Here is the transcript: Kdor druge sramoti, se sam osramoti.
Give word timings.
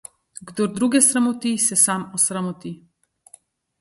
Kdor 0.51 0.67
druge 0.77 1.01
sramoti, 1.09 1.53
se 1.67 1.75
sam 1.83 2.09
osramoti. 2.19 2.73